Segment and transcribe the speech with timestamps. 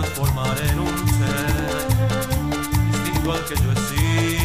[0.00, 1.88] transformar en un ser
[2.92, 4.35] distinto al que yo he sido.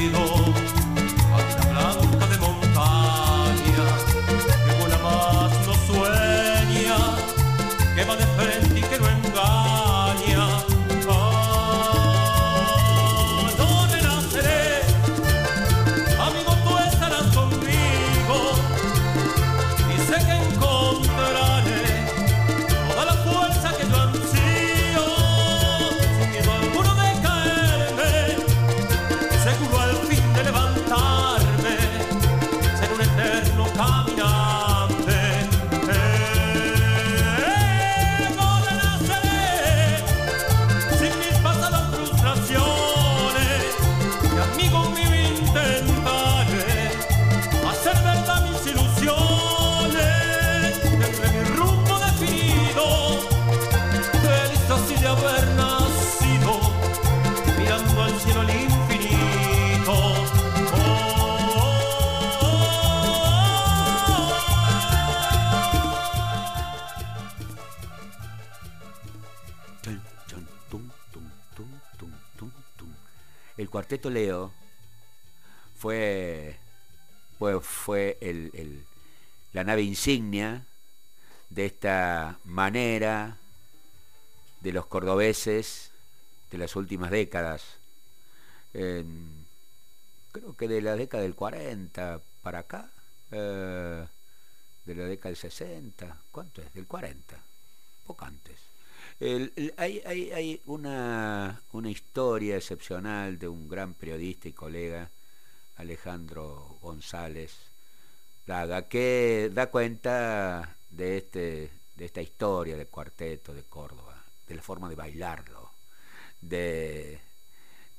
[74.09, 74.51] Leo
[75.75, 76.57] fue,
[77.61, 78.17] fue,
[79.51, 80.65] la nave insignia
[81.49, 83.37] de esta manera
[84.61, 85.91] de los cordobeses
[86.51, 87.63] de las últimas décadas.
[88.71, 89.03] creo
[90.57, 92.89] que de la década del 40 para acá,
[93.31, 94.05] eh,
[94.85, 96.73] de la década del 60, ¿cuánto es?
[96.73, 97.37] Del 40,
[98.05, 98.70] poco antes
[99.77, 105.11] hay, una, historia excepcional de un gran periodista y colega,
[105.75, 107.55] Alejandro González
[108.45, 114.61] Plaga, que da cuenta de, este, de esta historia del cuarteto de Córdoba, de la
[114.63, 115.71] forma de bailarlo,
[116.41, 117.19] de,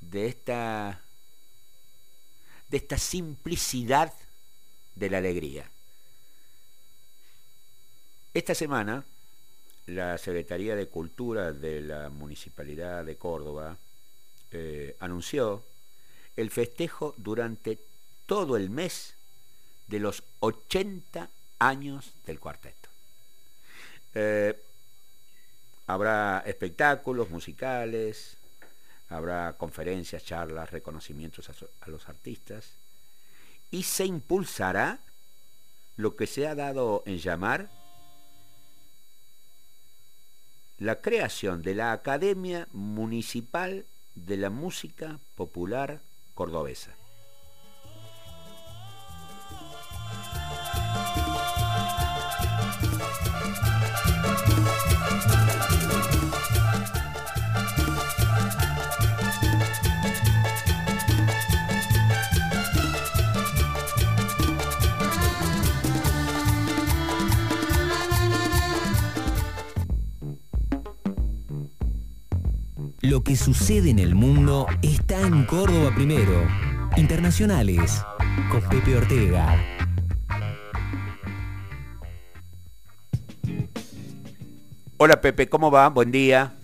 [0.01, 1.03] de, esta,
[2.69, 4.13] de esta simplicidad
[4.97, 5.71] de la alegría.
[8.35, 9.05] Esta semana
[9.87, 13.77] la Secretaría de Cultura de la Municipalidad de Córdoba
[14.51, 15.65] eh, anunció
[16.37, 17.79] el festejo durante
[18.27, 19.15] todo el mes
[19.89, 21.29] de los 80
[21.59, 22.89] años del cuarteto.
[24.15, 24.59] Eh,
[25.87, 28.37] habrá espectáculos musicales,
[29.09, 31.51] habrá conferencias, charlas, reconocimientos
[31.81, 32.71] a los artistas
[33.71, 35.01] y se impulsará
[35.97, 37.69] lo que se ha dado en llamar
[40.79, 43.85] la creación de la Academia Municipal
[44.15, 46.01] de la Música Popular
[46.35, 47.02] Cordobesa.
[73.13, 76.49] Lo que sucede en el mundo está en Córdoba primero.
[76.97, 78.03] Internacionales
[78.51, 79.55] con Pepe Ortega.
[84.97, 85.91] Hola Pepe, ¿cómo va?
[85.91, 86.55] Buen día.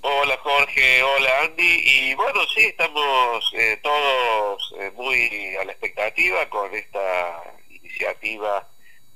[0.00, 1.82] Hola Jorge, hola Andy.
[1.84, 8.66] Y bueno, sí, estamos eh, todos eh, muy a la expectativa con esta iniciativa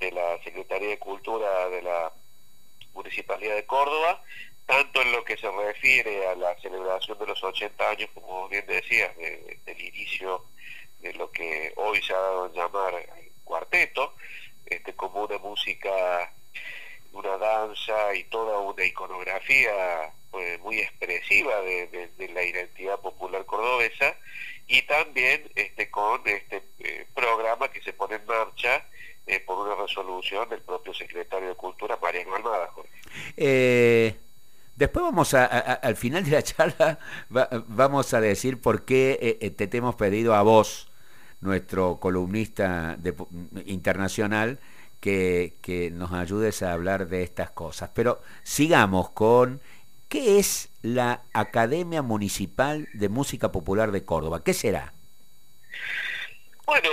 [0.01, 2.13] de la Secretaría de Cultura de la
[2.93, 4.23] Municipalidad de Córdoba,
[4.67, 8.67] tanto en lo que se refiere a la celebración de los 80 años, como bien
[8.67, 10.45] decías, del inicio
[11.01, 12.95] de lo que hoy se ha dado a llamar
[13.45, 14.15] cuarteto,
[14.67, 16.33] este, como una música,
[17.13, 24.17] una danza y toda una iconografía pues, muy expresiva de, la identidad popular cordobesa,
[24.67, 28.85] y también este, con este eh, programa que se pone en marcha
[29.29, 32.67] eh, por una resolución del propio secretario de Cultura, Mariano Almada.
[32.69, 32.91] Jorge.
[33.37, 34.17] Eh,
[34.77, 39.51] Después vamos a, al final de la charla, vamos a decir por qué eh, eh,
[39.51, 40.89] te, hemos pedido a vos,
[41.41, 42.99] nuestro columnista
[43.65, 44.59] internacional,
[45.01, 47.91] que, que nos ayudes a hablar de estas cosas.
[47.95, 49.61] Pero sigamos con
[50.09, 54.43] ¿qué es la Academia Municipal de Música Popular de Córdoba?
[54.45, 54.93] ¿Qué será?
[56.65, 56.91] Bueno,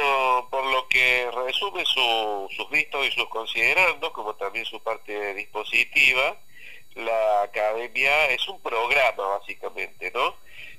[0.51, 6.37] por lo que resume sus vistos y sus considerandos, como también su parte dispositiva,
[6.95, 10.35] la academia es un programa básicamente, ¿no?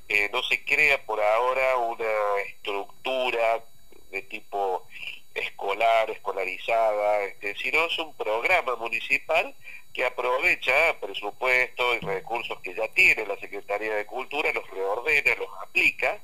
[0.08, 3.64] Eh, no se crea por ahora una estructura
[4.10, 4.86] de tipo
[5.34, 9.54] escolar, escolarizada, este, sino es un programa municipal
[9.92, 15.48] que aprovecha presupuestos y recursos que ya tiene la Secretaría de Cultura, los reordena, los
[15.62, 16.18] aplica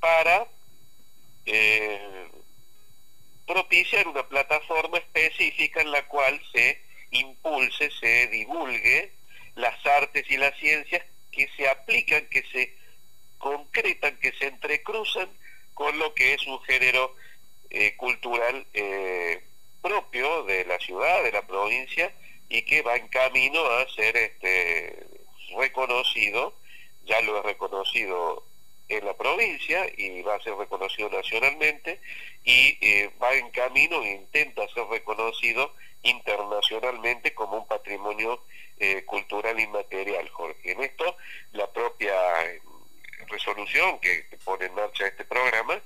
[0.00, 0.46] para
[1.46, 2.28] eh,
[3.46, 9.12] propiciar una plataforma específica en la cual se impulse, se divulgue
[9.56, 12.76] las artes y las ciencias que se aplican, que se
[13.38, 15.28] concretan, que se entrecruzan
[15.74, 17.14] con lo que es un género
[17.70, 19.42] eh, cultural eh,
[19.82, 22.12] propio de la ciudad, de la provincia,
[22.48, 25.06] y que va en camino a ser este,
[25.56, 26.54] reconocido,
[27.04, 28.44] ya lo he reconocido
[28.88, 32.00] en la provincia y va a ser reconocido nacionalmente
[32.44, 35.72] y eh, va en camino e intenta ser reconocido
[36.02, 38.44] internacionalmente como un patrimonio
[38.78, 40.72] eh, cultural inmaterial, Jorge.
[40.72, 41.16] En esto,
[41.52, 42.14] la propia
[43.28, 45.80] resolución que pone en marcha este programa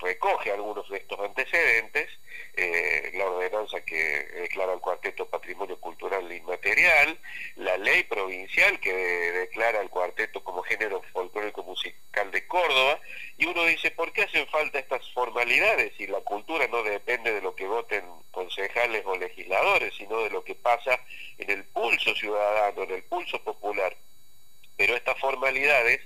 [0.00, 2.08] recoge algunos de estos antecedentes,
[2.56, 3.96] eh, la ordenanza que
[4.34, 7.18] declara el cuarteto patrimonio cultural inmaterial,
[7.56, 13.00] la ley provincial que declara el cuarteto como género folclórico musical de Córdoba,
[13.38, 17.42] y uno dice, ¿por qué hacen falta estas formalidades si la cultura no depende de
[17.42, 20.98] lo que voten concejales o legisladores, sino de lo que pasa
[21.38, 23.96] en el pulso ciudadano, en el pulso popular?
[24.76, 26.00] Pero estas formalidades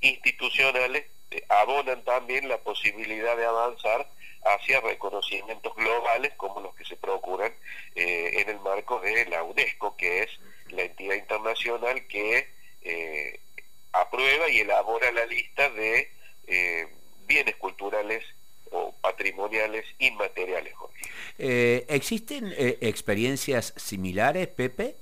[0.00, 4.08] institucionales eh, abonan también la posibilidad de avanzar
[4.44, 7.52] hacia reconocimientos globales como los que se procuran
[7.96, 10.30] eh, en el marco de la UNESCO, que es
[10.68, 12.48] la entidad internacional que
[12.82, 13.40] eh,
[13.92, 16.10] aprueba y elabora la lista de
[17.26, 18.24] bienes culturales
[18.70, 20.74] o patrimoniales inmateriales.
[21.38, 24.94] ¿Existen experiencias similares, Pepe?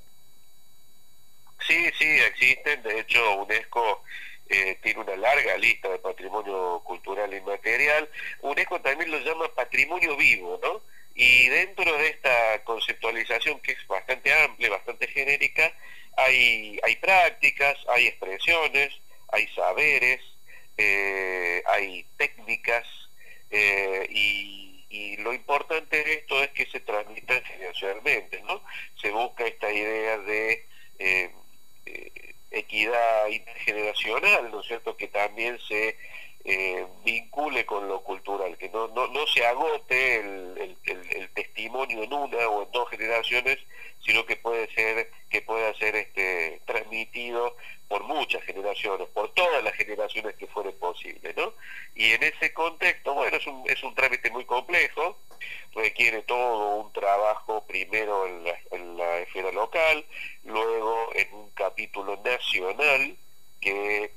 [1.67, 2.83] Sí, sí, existen.
[2.83, 4.03] De hecho, UNESCO
[4.49, 8.09] eh, tiene una larga lista de patrimonio cultural inmaterial.
[8.43, 10.83] UNESCO también lo llama patrimonio vivo, ¿no?
[11.15, 15.73] Y dentro de esta conceptualización que es bastante amplia, bastante genérica,
[16.17, 18.93] hay, hay prácticas, hay expresiones,
[19.33, 20.21] hay saberes,
[20.77, 22.87] eh, hay técnicas
[23.51, 24.63] eh, y,
[25.19, 28.63] lo importante de esto es que se transmitan generacionalmente, ¿no?
[29.01, 30.67] Se busca esta idea de
[32.51, 35.97] equidad intergeneracional, ¿no es cierto?, que también se
[36.45, 42.13] eh, vincule con lo cultural, que no, no, no se agote el, el, testimonio en
[42.13, 43.59] una o en dos generaciones,
[44.05, 47.57] sino que puede ser, que pueda ser este, transmitido
[47.89, 51.53] por muchas generaciones, por todas las generaciones que fuere posible, ¿no?
[51.95, 55.19] Y en ese contexto, bueno, es un, es un trámite muy complejo,
[55.75, 60.05] requiere todo un trabajo primero en la, en la esfera local,
[60.45, 63.17] luego en un capítulo nacional
[63.61, 64.11] que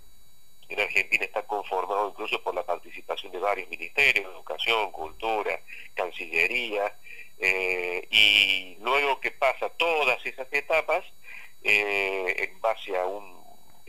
[0.69, 5.59] en Argentina está conformado incluso por la participación de varios ministerios, educación, cultura,
[5.93, 6.93] cancillería,
[7.39, 11.05] eh, y luego que pasa todas esas etapas
[11.63, 13.36] eh, en base a un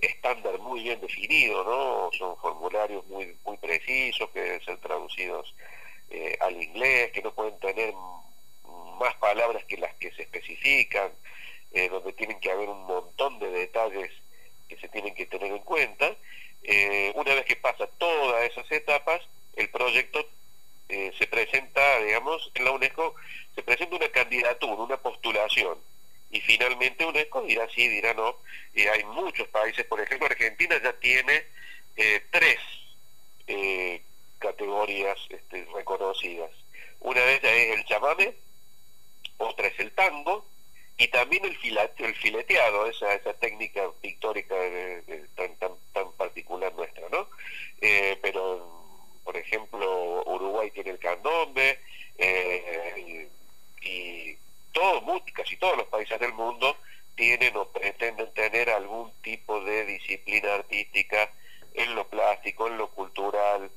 [0.00, 2.10] estándar muy bien definido, ¿no?
[2.16, 5.54] Son formularios muy, muy precisos que deben ser traducidos
[6.10, 7.94] eh, al inglés, que no pueden tener
[8.98, 11.12] más palabras que las que se especifican,
[11.90, 14.10] donde tienen que haber un montón de detalles
[14.68, 16.16] que se tienen que tener en cuenta.
[17.14, 19.20] una vez que pasa todas esas etapas,
[19.54, 20.26] el proyecto
[20.88, 23.14] eh, se presenta, digamos, en la UNESCO,
[23.54, 25.76] se presenta una candidatura, una postulación,
[26.30, 28.36] y finalmente UNESCO dirá sí, dirá no.
[28.74, 31.44] y hay muchos países, por ejemplo, Argentina ya tiene
[31.96, 32.58] eh, tres
[33.46, 34.02] eh,
[34.38, 36.50] categorías este, reconocidas.
[37.00, 38.34] Una de ellas es el chamame,
[39.38, 40.44] otra es el tango,
[40.96, 41.56] y también el,
[41.98, 44.54] el fileteado, esa, esa técnica pictórica
[45.36, 47.28] tan, tan, tan particular nuestra, ¿no?
[48.20, 48.78] pero
[49.28, 51.78] por ejemplo, Uruguay tiene el candombe,
[52.16, 53.28] eh,
[53.82, 54.36] y
[54.72, 56.76] todo, casi todos los países del mundo
[57.18, 61.30] tienen o pretenden tener algún tipo de disciplina artística
[61.74, 63.70] en lo plástico, en lo cultural,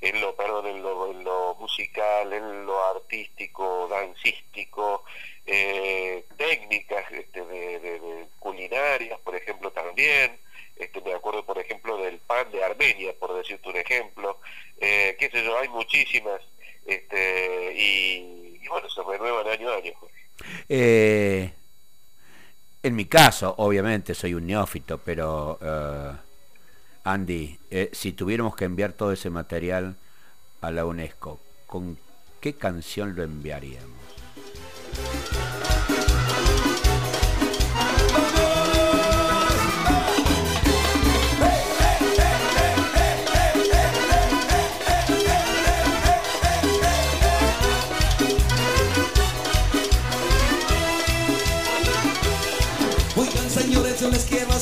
[0.00, 5.04] en lo, perdón, en lo, musical, en lo artístico, dancístico,
[5.44, 10.38] eh, técnicas este, de, culinarias, por ejemplo, también.
[10.76, 14.40] Este, me acuerdo, por ejemplo, del pan de Armenia, por decirte un ejemplo.
[14.80, 16.40] Eh, qué sé yo, hay muchísimas.
[16.86, 19.92] Este, y, y bueno, se renuevan año a año.
[20.68, 21.52] Eh,
[22.82, 26.12] en mi caso, obviamente, soy un neófito, pero eh,
[27.04, 29.96] Andy, eh, si tuviéramos que enviar todo ese material
[30.60, 31.98] a la UNESCO, ¿con
[32.40, 33.98] qué canción lo enviaríamos?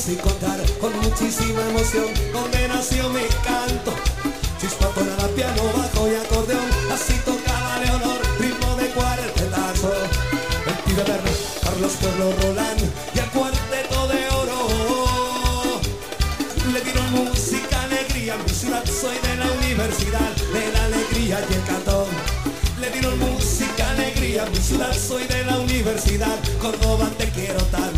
[0.09, 3.91] Y contar con muchísima emoción donde nació mi canto.
[4.61, 9.91] Chispa la piano, bajo y acordeón, así tocaba Leonor, ritmo de cuartetazo.
[10.65, 12.81] El pibe verde, Carlos Pueblo Roland
[13.13, 15.79] y el cuarteto de oro.
[16.71, 21.63] Le dieron música, alegría, mi ciudad soy de la universidad, de la alegría y el
[21.63, 22.07] cantón.
[22.79, 27.96] Le dieron música, alegría, mi ciudad soy de la universidad, Córdoba te quiero tanto.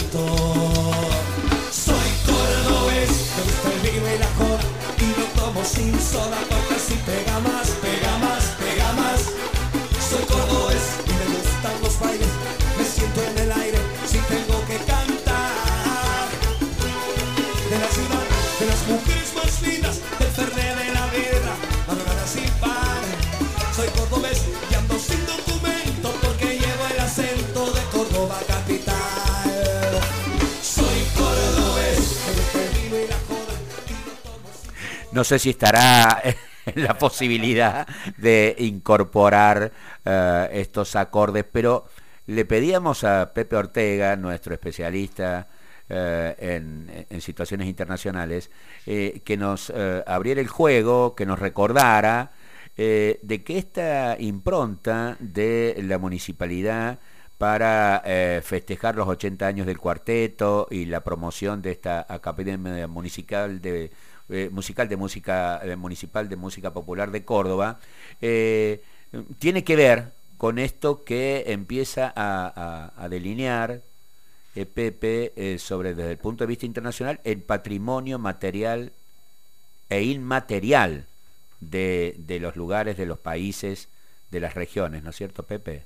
[35.20, 36.24] No sé si estará
[36.76, 37.86] la posibilidad
[38.16, 39.70] de incorporar
[40.06, 41.88] eh, estos acordes, pero
[42.28, 45.46] le pedíamos a Pepe Ortega, nuestro especialista
[45.90, 48.50] eh, en, situaciones internacionales,
[48.86, 49.74] eh, que nos
[50.06, 52.32] abriera el juego, que nos recordara
[52.78, 56.98] de que esta impronta de la municipalidad
[57.38, 58.04] para
[58.42, 63.92] festejar los 80 años del cuarteto y la promoción de esta Academia Municipal de,
[64.30, 67.80] eh, musical de música eh, municipal de música popular de Córdoba
[68.22, 68.82] eh,
[69.40, 73.82] tiene que ver con esto que empieza a, delinear
[74.74, 78.92] Pepe sobre desde el punto de vista internacional el patrimonio material
[79.90, 81.06] e inmaterial
[81.60, 83.90] de, de los lugares, de los países,
[84.32, 85.84] de las regiones, ¿no es cierto, Pepe?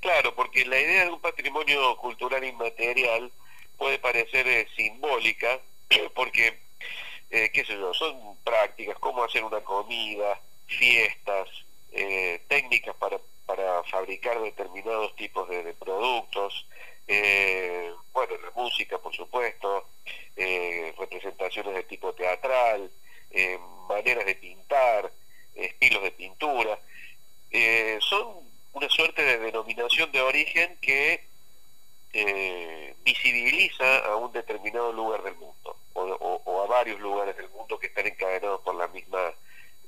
[0.00, 3.30] Claro, porque la idea de un patrimonio cultural inmaterial
[3.78, 5.60] puede parecer simbólica,
[6.14, 6.58] porque,
[7.32, 11.48] eh, qué sé yo, son prácticas, cómo hacer una comida, fiestas,
[11.92, 16.66] eh, técnicas para, para fabricar determinados tipos de, productos,
[17.08, 19.86] eh, bueno, la música, por supuesto,
[20.36, 22.90] eh, representaciones de tipo teatral,
[23.88, 25.10] maneras de pintar,
[25.54, 26.78] estilos de pintura.
[28.00, 28.36] Son
[28.74, 31.32] una suerte de denominación de origen que
[32.14, 36.41] eh, visibiliza a un determinado lugar del mundo o,
[36.72, 39.34] varios lugares del mundo que están encadenados por la misma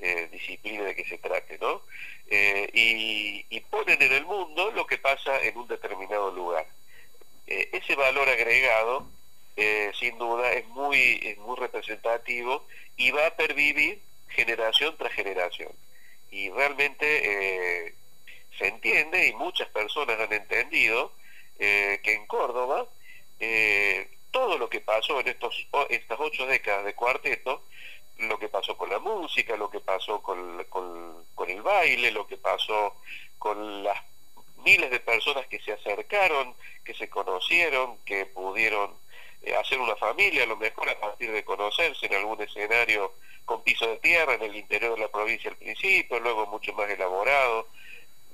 [0.00, 1.80] eh, disciplina de que se trate, ¿no?
[2.28, 6.66] Eh, y, ponen en el mundo lo que pasa en un determinado lugar.
[7.46, 9.08] Eh, ese valor agregado,
[9.98, 15.72] sin duda, es muy, es muy representativo y va a pervivir generación tras generación.
[16.30, 17.94] Y realmente
[18.58, 21.12] se entiende y muchas personas han entendido
[21.58, 22.86] que en Córdoba
[24.34, 25.54] todo lo que pasó en estos
[25.88, 27.62] estas ocho décadas de cuarteto,
[28.18, 32.26] lo que pasó con la música, lo que pasó con, con- con el baile, lo
[32.26, 32.96] que pasó
[33.38, 33.96] con las
[34.64, 36.52] miles de personas que se acercaron,
[36.84, 38.90] que se conocieron, que pudieron
[39.42, 43.12] eh, hacer una familia, a lo mejor a partir de conocerse en algún escenario
[43.44, 46.90] con piso de tierra en el interior de la provincia al principio, luego mucho más
[46.90, 47.68] elaborado.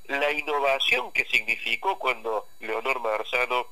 [0.06, 3.66] La innovación que significó cuando Leonor Marzano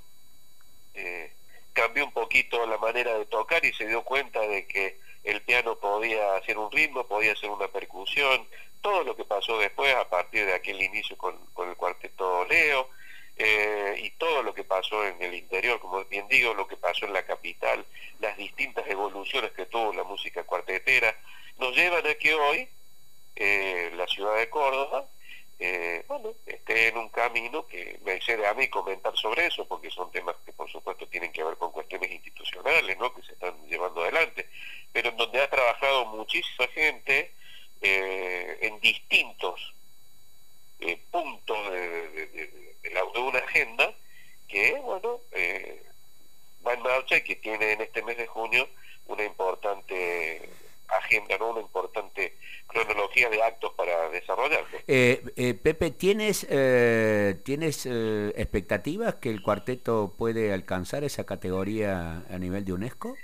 [0.95, 1.33] eh,
[1.79, 5.77] cambió un poquito la manera de tocar y se dio cuenta de que el piano
[5.79, 8.47] podía hacer un ritmo, podía hacer una percusión,
[8.83, 12.89] todo lo que pasó después a partir de aquel inicio con, el cuarteto Leo
[13.37, 17.05] eh, y todo lo que pasó en el interior, como bien digo, lo que pasó
[17.07, 17.85] en la capital,
[18.19, 21.15] las distintas evoluciones que tuvo la música cuartetera,
[21.59, 22.69] nos llevan a que hoy
[23.37, 25.07] eh, la ciudad de Córdoba
[25.61, 29.91] eh, bueno, esté en un camino que me excede a mí comentar sobre eso, porque
[29.91, 33.13] son temas que por supuesto tienen que ver con cuestiones institucionales, ¿no?
[33.13, 34.49] que se están llevando adelante,
[34.93, 37.33] pero en donde ha trabajado muchísima gente
[37.81, 39.75] eh, en distintos
[40.79, 43.93] eh, puntos de, de- de- de la- de una agenda
[44.47, 45.83] que, bueno, eh,
[46.65, 48.69] va en marcha y que tiene en este mes de junio
[49.07, 50.49] una importante
[50.89, 51.51] agenda, ¿no?
[51.51, 52.35] una importante
[52.67, 54.65] cronología de actos para desarrollar.
[55.69, 56.47] Eh, eh, Pepe, ¿tienes,
[57.45, 57.87] ¿tienes
[58.37, 63.17] expectativas que el cuarteto puede alcanzar esa categoría a nivel de UNESCO?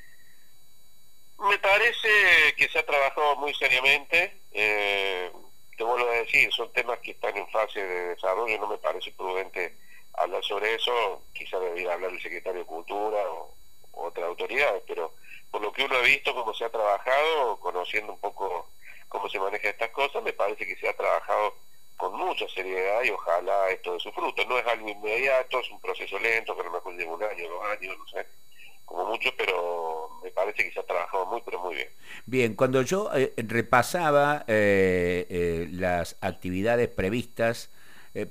[1.38, 2.08] Me parece
[2.56, 4.40] que se ha trabajado muy seriamente.
[4.52, 9.10] te vuelvo a decir, son temas que están en fase de desarrollo, no me parece
[9.12, 9.74] prudente
[10.14, 13.54] hablar sobre eso, quizá debería hablar el secretario de Cultura o,
[13.92, 15.14] otra autoridad, pero
[15.50, 18.68] por lo que uno ha visto cómo se ha trabajado, conociendo un poco
[19.08, 21.54] cómo se maneja estas cosas, me parece que se ha trabajado
[22.10, 24.44] con mucha seriedad y ojalá esto de su fruto.
[24.46, 27.64] No es algo inmediato, es un proceso lento, a lo mejor lleva un año, dos
[27.78, 28.26] años, no sé,
[28.84, 31.88] como mucho, pero me parece que se ha trabajado muy, pero muy bien.
[32.26, 37.70] Bien, cuando yo eh, repasaba eh, eh, las actividades previstas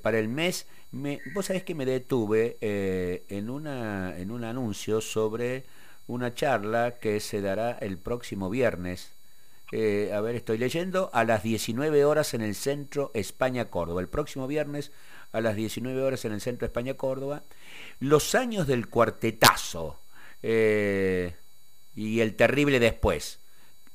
[0.01, 5.01] para el mes, me, vos sabés que me detuve eh, en, una, en un anuncio
[5.01, 5.63] sobre
[6.07, 9.11] una charla que se dará el próximo viernes.
[9.75, 14.01] Eh, a ver, estoy leyendo, a las 19 horas en el Centro España-Córdoba.
[14.01, 14.91] El próximo viernes
[15.31, 17.41] a las 19 horas en el Centro España-Córdoba.
[17.99, 19.99] Los años del cuartetazo
[20.43, 21.33] eh,
[21.95, 23.39] y el terrible después.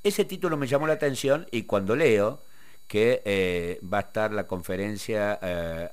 [0.03, 2.43] Ese título me llamó la atención y cuando leo
[2.89, 5.39] que eh, va a estar la conferencia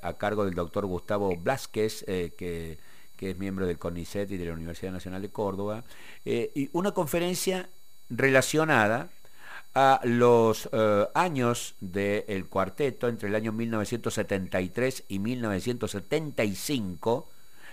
[0.01, 2.79] a cargo del doctor Gustavo Blasquez, eh, que,
[3.19, 5.83] es miembro del CONICET y de la Universidad Nacional de Córdoba,
[6.23, 7.69] y una conferencia
[8.09, 9.09] relacionada
[9.75, 10.67] a los
[11.13, 17.29] años del cuarteto entre el año 1973 y 1975,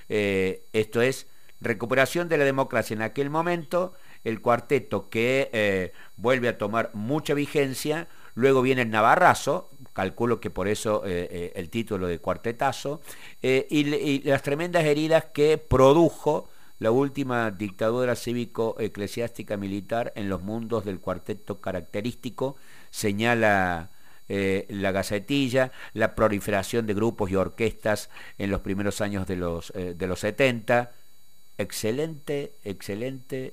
[0.09, 1.27] esto es
[1.61, 2.95] recuperación de la democracia.
[2.95, 3.95] En aquel momento,
[4.25, 10.69] el cuarteto que vuelve a tomar mucha vigencia, Luego viene el Navarrazo, calculo que por
[10.69, 13.03] eso eh, eh, el título de cuartetazo,
[13.43, 16.49] eh, y, las tremendas heridas que produjo
[16.83, 22.57] la última dictadura cívico-eclesiástica militar en los mundos del cuarteto característico,
[22.91, 23.91] señala
[24.29, 30.07] la Gacetilla, la proliferación de grupos y orquestas en los primeros años de los, de
[30.07, 30.91] los 70.
[31.59, 33.53] Excelente, excelente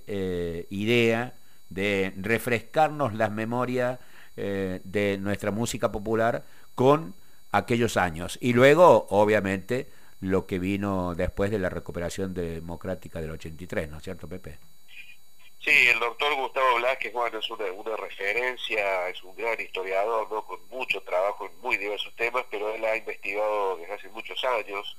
[0.69, 1.33] idea
[1.69, 3.99] de refrescarnos las memorias
[4.41, 7.13] eh, de nuestra música popular con
[7.51, 8.37] aquellos años.
[8.41, 9.89] Y luego, obviamente,
[10.21, 14.57] lo que vino después de la recuperación democrática del 83, ¿no es cierto, Pepe?
[15.61, 20.45] Sí, el doctor Gustavo Blasquez, bueno, es una, referencia, es un gran historiador, ¿no?
[20.45, 24.97] con mucho trabajo en muy diversos temas, pero él ha investigado desde hace muchos años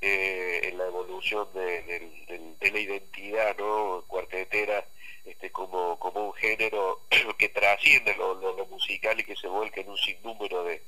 [0.00, 4.04] eh, en la evolución de, la identidad ¿no?
[4.08, 4.84] cuartetera
[5.24, 7.02] este, como, como un género
[7.38, 10.82] que trasciende lo, musical y que se vuelca en un sinnúmero de,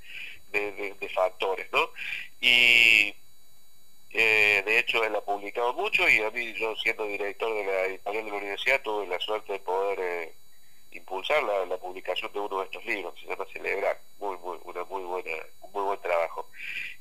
[0.53, 1.91] de, factores, ¿no?
[2.41, 3.15] Y
[4.13, 7.85] eh, de hecho él ha publicado mucho y a mí yo siendo director de la
[7.87, 10.35] editorial de la universidad tuve la suerte de poder eh,
[10.93, 15.03] impulsar la, publicación de uno de estos libros, se llama Celebrar, muy, muy, una muy
[15.03, 15.31] buena,
[15.73, 16.49] muy buen trabajo.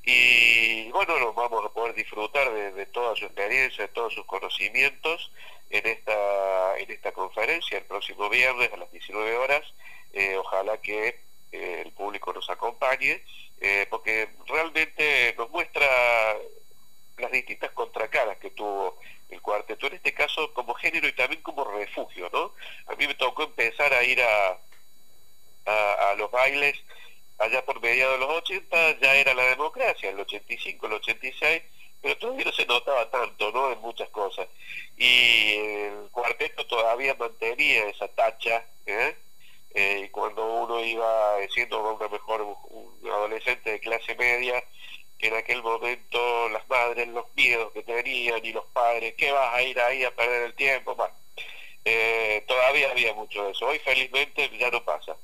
[0.04, 5.32] Y bueno, vamos a poder disfrutar de, toda su experiencia, de todos sus conocimientos
[5.70, 9.62] en esta, en esta conferencia el próximo viernes a las 19 horas.
[10.14, 11.20] Eh, ojalá que
[11.52, 13.24] eh, el público nos acompañe,
[13.62, 15.88] eh, porque realmente nos muestra
[17.20, 18.98] las distintas contracaras que tuvo
[19.30, 22.54] el cuarteto, en este caso como género y también como refugio, ¿no?
[22.88, 24.58] A mí me tocó empezar a ir a,
[25.66, 26.78] a, los bailes
[27.38, 31.64] allá por mediados de los 80, ya era la democracia, el 85, el 86,
[32.02, 33.72] pero todavía no se notaba tanto, ¿no?
[33.72, 34.48] En muchas cosas.
[34.98, 39.16] Y el cuarteto todavía mantenía esa tacha, ¿eh?
[39.74, 44.64] eh cuando uno iba siendo una mejor un adolescente de clase media,
[45.20, 49.54] que en aquel momento las madres, los miedos que tenían y los padres, ¿qué vas
[49.54, 50.96] a ir ahí a perder el tiempo?
[51.84, 53.68] Eh, todavía había mucho de eso.
[53.68, 55.18] Hoy felizmente ya no pasa.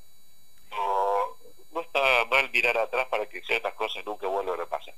[0.70, 1.38] No,
[1.72, 4.94] no está mal mirar atrás para que ciertas cosas nunca vuelvan a pasar.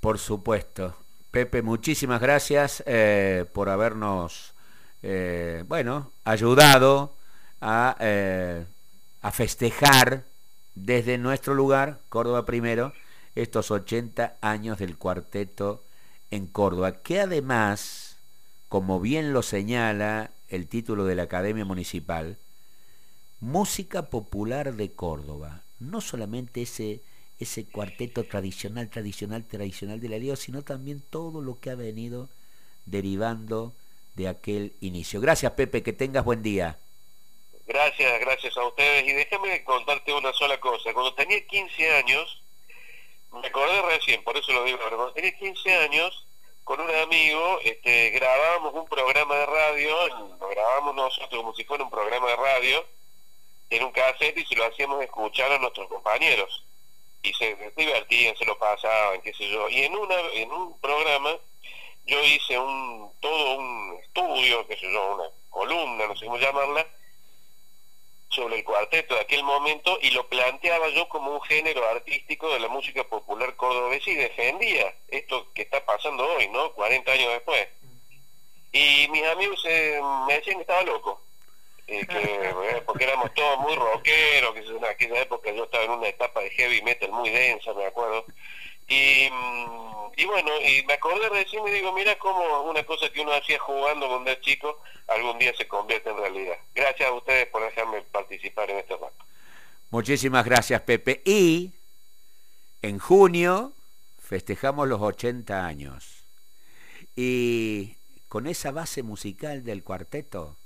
[0.00, 0.96] Por supuesto.
[1.30, 4.54] Pepe, muchísimas gracias eh, por habernos,
[5.02, 7.14] eh, bueno, ayudado
[7.60, 7.96] a,
[9.20, 10.24] a festejar
[10.74, 12.94] desde nuestro lugar, Córdoba primero,
[13.42, 15.84] estos 80 años del cuarteto
[16.30, 18.16] en Córdoba, que además,
[18.68, 22.36] como bien lo señala el título de la Academia Municipal,
[23.40, 27.00] música popular de Córdoba, no solamente ese,
[27.38, 32.28] ese cuarteto tradicional, tradicional, tradicional de la Dios, sino también todo lo que ha venido
[32.86, 33.72] derivando
[34.16, 35.20] de aquel inicio.
[35.20, 36.76] Gracias Pepe, que tengas buen día.
[37.68, 39.06] Gracias, gracias a ustedes.
[39.06, 40.92] Y déjame contarte una sola cosa.
[40.92, 42.42] Cuando tenía 15 años,
[43.32, 46.26] me acordé recién, por eso lo digo, cuando tenía 15 años,
[46.64, 51.82] con un amigo, este, grabábamos un programa de radio, lo grabamos nosotros como si fuera
[51.82, 52.84] un programa de radio
[53.70, 56.64] en un cassette y se lo hacíamos escuchar a nuestros compañeros
[57.22, 59.68] y se divertían, se lo pasaban, qué sé yo.
[59.68, 61.36] Y en una en un programa
[62.04, 66.86] yo hice un todo un estudio, qué sé yo, una columna, no sé cómo llamarla,
[68.28, 72.60] sobre el cuarteto de aquel momento y lo planteaba yo como un género artístico de
[72.60, 76.72] la música popular cordobesa y defendía esto que está pasando hoy, ¿no?
[76.72, 77.68] 40 años después.
[78.72, 81.22] Y mis amigos eh, me decían que estaba loco,
[81.86, 85.90] eh, que, eh, porque éramos todos muy rockeros, que en aquella época yo estaba en
[85.92, 88.26] una etapa de heavy metal muy densa, me acuerdo.
[88.88, 89.28] Y,
[90.16, 93.58] y bueno, y me acordé recién y digo, mira cómo una cosa que uno hacía
[93.58, 96.56] jugando cuando era chico, algún día se convierte en realidad.
[96.74, 99.24] Gracias a ustedes por dejarme participar en este rato.
[99.90, 101.22] Muchísimas gracias, Pepe.
[101.24, 101.72] Y
[102.82, 103.72] en junio
[104.20, 106.24] festejamos los 80 años.
[107.16, 107.96] Y
[108.28, 110.56] con esa base musical del cuarteto,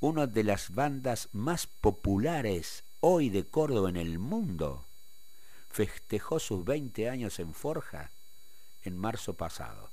[0.00, 4.84] una de las bandas más populares hoy de Córdoba en el mundo,
[5.70, 8.10] festejó sus 20 años en Forja
[8.82, 9.90] en marzo pasado.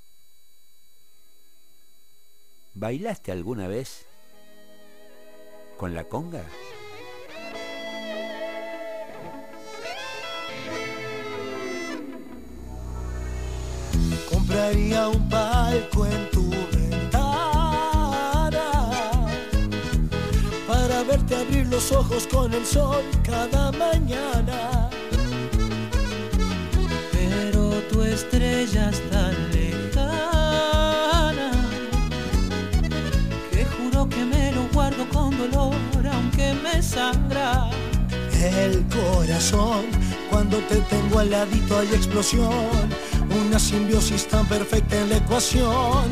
[2.74, 4.06] ¿Bailaste alguna vez
[5.76, 6.44] con la conga?
[14.30, 16.46] Compraría un palco en tu
[21.06, 24.90] verte abrir los ojos con el sol cada mañana.
[28.16, 31.50] Pero tu estrella es tan lejana
[33.52, 35.74] que juro que me lo guardo con dolor
[36.12, 37.68] aunque me sangra.
[38.32, 39.86] El corazón,
[40.30, 42.88] cuando te tengo al ladito hay explosión,
[43.46, 46.10] una simbiosis tan perfecta en la ecuación,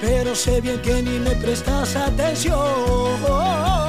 [0.00, 3.79] pero sé bien que ni me prestas atención.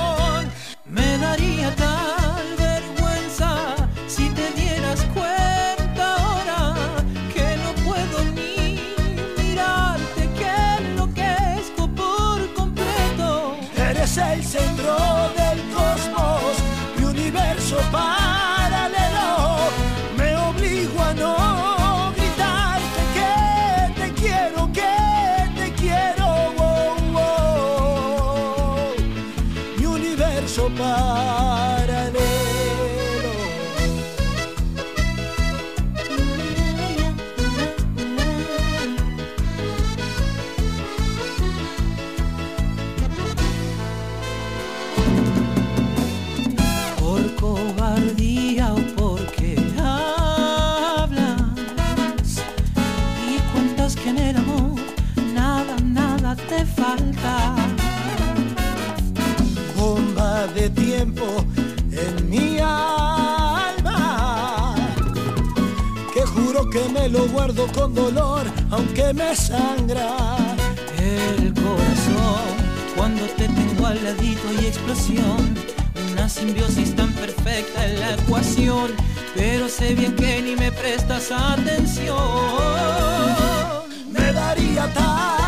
[67.42, 70.16] Guardo con dolor, aunque me sangra.
[71.00, 72.46] El corazón,
[72.96, 75.56] cuando te tengo al ladito y explosión,
[76.12, 78.92] una simbiosis tan perfecta en la ecuación,
[79.36, 82.16] pero sé bien que ni me prestas atención.
[84.12, 85.41] Me daría tal